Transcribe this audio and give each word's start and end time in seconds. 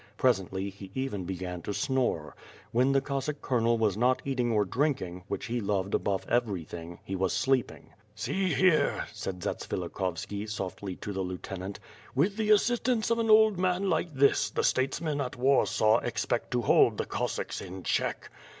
Presently, 0.17 0.71
he 0.71 0.89
even 0.95 1.25
began 1.25 1.61
to 1.61 1.75
snore. 1.75 2.35
When 2.71 2.91
the 2.91 3.01
Cossack 3.01 3.39
Colonel 3.39 3.77
was 3.77 3.95
not 3.95 4.19
eating 4.25 4.51
or 4.51 4.65
drinking 4.65 5.25
(which 5.27 5.45
he 5.45 5.61
loved 5.61 5.93
above 5.93 6.25
everything) 6.27 6.97
he 7.03 7.15
was 7.15 7.33
sleeping. 7.33 7.91
"See 8.15 8.51
here," 8.51 9.05
said 9.13 9.41
Zatsvilikhovski, 9.43 10.49
softly 10.49 10.95
to 10.95 11.13
the 11.13 11.21
lieutenant, 11.21 11.79
"With 12.15 12.37
the 12.37 12.49
assistance 12.49 13.11
of 13.11 13.19
an 13.19 13.29
old 13.29 13.59
man 13.59 13.91
like 13.91 14.11
this, 14.11 14.49
the 14.49 14.63
statesman 14.63 15.21
at 15.21 15.35
Warsaw 15.37 15.99
expect 15.99 16.49
to 16.49 16.63
hold 16.63 16.97
the 16.97 17.05
Cossacks 17.05 17.61
in 17.61 17.83
check. 17.83 18.31